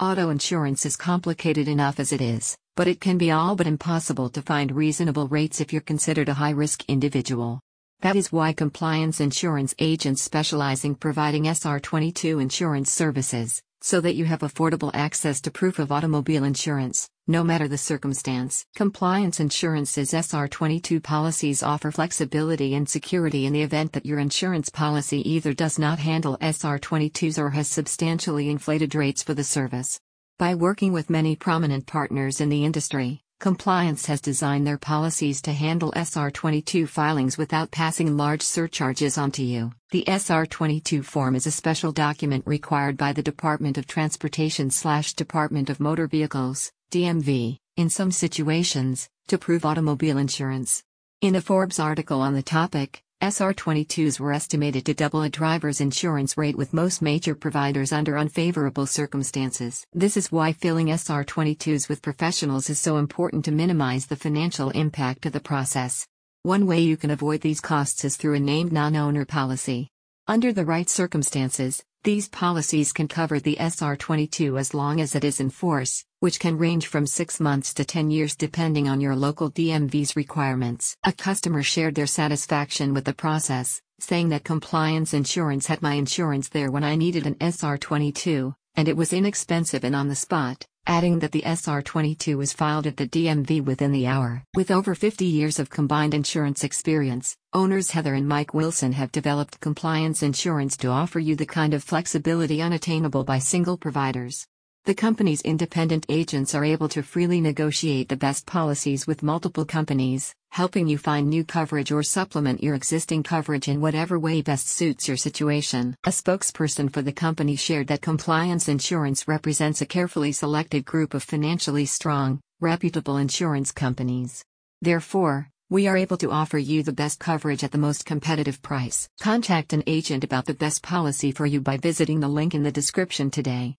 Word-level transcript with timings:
Auto 0.00 0.30
insurance 0.30 0.84
is 0.86 0.96
complicated 0.96 1.68
enough 1.68 2.00
as 2.00 2.12
it 2.12 2.20
is, 2.20 2.56
but 2.74 2.88
it 2.88 3.00
can 3.00 3.16
be 3.16 3.30
all 3.30 3.54
but 3.54 3.68
impossible 3.68 4.28
to 4.28 4.42
find 4.42 4.74
reasonable 4.74 5.28
rates 5.28 5.60
if 5.60 5.72
you're 5.72 5.80
considered 5.80 6.28
a 6.28 6.34
high 6.34 6.50
risk 6.50 6.82
individual. 6.88 7.60
That 8.00 8.16
is 8.16 8.32
why 8.32 8.54
compliance 8.54 9.20
insurance 9.20 9.72
agents 9.78 10.20
specialize 10.20 10.84
in 10.84 10.96
providing 10.96 11.44
SR22 11.44 12.42
insurance 12.42 12.90
services, 12.90 13.62
so 13.82 14.00
that 14.00 14.16
you 14.16 14.24
have 14.24 14.40
affordable 14.40 14.90
access 14.94 15.40
to 15.42 15.52
proof 15.52 15.78
of 15.78 15.92
automobile 15.92 16.42
insurance, 16.42 17.08
no 17.26 17.42
matter 17.42 17.66
the 17.66 17.78
circumstance. 17.78 18.66
Compliance 18.76 19.40
Insurance's 19.40 20.12
SR22 20.12 21.02
policies 21.02 21.62
offer 21.62 21.90
flexibility 21.90 22.74
and 22.74 22.88
security 22.88 23.46
in 23.46 23.52
the 23.52 23.62
event 23.62 23.92
that 23.94 24.04
your 24.04 24.18
insurance 24.18 24.68
policy 24.68 25.26
either 25.28 25.54
does 25.54 25.78
not 25.78 25.98
handle 25.98 26.38
SR22s 26.38 27.38
or 27.38 27.50
has 27.50 27.66
substantially 27.66 28.50
inflated 28.50 28.94
rates 28.94 29.22
for 29.22 29.34
the 29.34 29.42
service. 29.42 29.98
By 30.38 30.54
working 30.54 30.92
with 30.92 31.10
many 31.10 31.34
prominent 31.34 31.86
partners 31.86 32.40
in 32.40 32.50
the 32.50 32.64
industry, 32.64 33.23
Compliance 33.40 34.06
has 34.06 34.22
designed 34.22 34.66
their 34.66 34.78
policies 34.78 35.42
to 35.42 35.52
handle 35.52 35.92
SR22 35.92 36.88
filings 36.88 37.36
without 37.36 37.70
passing 37.70 38.16
large 38.16 38.40
surcharges 38.40 39.18
onto 39.18 39.42
you. 39.42 39.72
The 39.90 40.04
SR22 40.06 41.04
form 41.04 41.34
is 41.34 41.46
a 41.46 41.50
special 41.50 41.92
document 41.92 42.46
required 42.46 42.96
by 42.96 43.12
the 43.12 43.22
Department 43.22 43.76
of 43.76 43.86
Transportation/Department 43.86 45.68
of 45.68 45.78
Motor 45.78 46.06
Vehicles, 46.06 46.72
DMV, 46.90 47.58
in 47.76 47.90
some 47.90 48.10
situations, 48.10 49.10
to 49.26 49.36
prove 49.36 49.66
automobile 49.66 50.16
insurance. 50.16 50.82
In 51.20 51.36
a 51.36 51.40
Forbes 51.40 51.78
article 51.78 52.22
on 52.22 52.34
the 52.34 52.42
topic, 52.42 53.03
SR22s 53.22 54.20
were 54.20 54.32
estimated 54.32 54.84
to 54.84 54.94
double 54.94 55.22
a 55.22 55.30
driver's 55.30 55.80
insurance 55.80 56.36
rate 56.36 56.56
with 56.56 56.74
most 56.74 57.00
major 57.00 57.34
providers 57.34 57.92
under 57.92 58.18
unfavorable 58.18 58.86
circumstances. 58.86 59.86
This 59.92 60.16
is 60.16 60.32
why 60.32 60.52
filling 60.52 60.88
SR22s 60.88 61.88
with 61.88 62.02
professionals 62.02 62.68
is 62.68 62.78
so 62.78 62.98
important 62.98 63.44
to 63.46 63.52
minimize 63.52 64.06
the 64.06 64.16
financial 64.16 64.70
impact 64.70 65.24
of 65.26 65.32
the 65.32 65.40
process. 65.40 66.06
One 66.42 66.66
way 66.66 66.80
you 66.80 66.98
can 66.98 67.10
avoid 67.10 67.40
these 67.40 67.60
costs 67.60 68.04
is 68.04 68.16
through 68.16 68.34
a 68.34 68.40
named 68.40 68.72
non 68.72 68.94
owner 68.96 69.24
policy. 69.24 69.88
Under 70.26 70.54
the 70.54 70.64
right 70.64 70.88
circumstances, 70.88 71.84
these 72.02 72.30
policies 72.30 72.94
can 72.94 73.08
cover 73.08 73.38
the 73.38 73.58
SR 73.60 73.94
22 73.94 74.56
as 74.56 74.72
long 74.72 74.98
as 75.02 75.14
it 75.14 75.22
is 75.22 75.38
in 75.38 75.50
force, 75.50 76.02
which 76.20 76.40
can 76.40 76.56
range 76.56 76.86
from 76.86 77.06
6 77.06 77.40
months 77.40 77.74
to 77.74 77.84
10 77.84 78.10
years 78.10 78.34
depending 78.34 78.88
on 78.88 79.02
your 79.02 79.14
local 79.14 79.50
DMV's 79.50 80.16
requirements. 80.16 80.96
A 81.04 81.12
customer 81.12 81.62
shared 81.62 81.94
their 81.94 82.06
satisfaction 82.06 82.94
with 82.94 83.04
the 83.04 83.12
process, 83.12 83.82
saying 83.98 84.30
that 84.30 84.44
compliance 84.44 85.12
insurance 85.12 85.66
had 85.66 85.82
my 85.82 85.92
insurance 85.92 86.48
there 86.48 86.70
when 86.70 86.84
I 86.84 86.96
needed 86.96 87.26
an 87.26 87.36
SR 87.42 87.76
22, 87.76 88.54
and 88.76 88.88
it 88.88 88.96
was 88.96 89.12
inexpensive 89.12 89.84
and 89.84 89.94
on 89.94 90.08
the 90.08 90.16
spot 90.16 90.66
adding 90.86 91.18
that 91.18 91.32
the 91.32 91.42
SR22 91.42 92.36
was 92.36 92.52
filed 92.52 92.86
at 92.86 92.96
the 92.96 93.08
DMV 93.08 93.64
within 93.64 93.92
the 93.92 94.06
hour. 94.06 94.44
With 94.54 94.70
over 94.70 94.94
50 94.94 95.24
years 95.24 95.58
of 95.58 95.70
combined 95.70 96.14
insurance 96.14 96.64
experience, 96.64 97.36
owners 97.52 97.90
Heather 97.90 98.14
and 98.14 98.28
Mike 98.28 98.54
Wilson 98.54 98.92
have 98.92 99.12
developed 99.12 99.60
compliance 99.60 100.22
insurance 100.22 100.76
to 100.78 100.88
offer 100.88 101.18
you 101.18 101.36
the 101.36 101.46
kind 101.46 101.74
of 101.74 101.82
flexibility 101.82 102.60
unattainable 102.60 103.24
by 103.24 103.38
single 103.38 103.76
providers. 103.76 104.46
The 104.86 104.94
company's 104.94 105.40
independent 105.40 106.04
agents 106.10 106.54
are 106.54 106.64
able 106.64 106.90
to 106.90 107.02
freely 107.02 107.40
negotiate 107.40 108.10
the 108.10 108.16
best 108.16 108.44
policies 108.44 109.06
with 109.06 109.22
multiple 109.22 109.64
companies, 109.64 110.34
helping 110.54 110.86
you 110.86 110.96
find 110.96 111.28
new 111.28 111.42
coverage 111.42 111.90
or 111.90 112.04
supplement 112.04 112.62
your 112.62 112.76
existing 112.76 113.24
coverage 113.24 113.66
in 113.66 113.80
whatever 113.80 114.20
way 114.20 114.40
best 114.40 114.68
suits 114.68 115.08
your 115.08 115.16
situation. 115.16 115.96
A 116.04 116.10
spokesperson 116.10 116.92
for 116.92 117.02
the 117.02 117.10
company 117.12 117.56
shared 117.56 117.88
that 117.88 118.02
compliance 118.02 118.68
insurance 118.68 119.26
represents 119.26 119.80
a 119.80 119.86
carefully 119.86 120.30
selected 120.30 120.84
group 120.84 121.12
of 121.12 121.24
financially 121.24 121.86
strong, 121.86 122.40
reputable 122.60 123.16
insurance 123.16 123.72
companies. 123.72 124.44
Therefore, 124.80 125.48
we 125.70 125.88
are 125.88 125.96
able 125.96 126.18
to 126.18 126.30
offer 126.30 126.56
you 126.56 126.84
the 126.84 126.92
best 126.92 127.18
coverage 127.18 127.64
at 127.64 127.72
the 127.72 127.78
most 127.78 128.06
competitive 128.06 128.62
price. 128.62 129.08
Contact 129.20 129.72
an 129.72 129.82
agent 129.88 130.22
about 130.22 130.44
the 130.44 130.54
best 130.54 130.84
policy 130.84 131.32
for 131.32 131.46
you 131.46 131.60
by 131.60 131.78
visiting 131.78 132.20
the 132.20 132.28
link 132.28 132.54
in 132.54 132.62
the 132.62 132.70
description 132.70 133.28
today. 133.28 133.74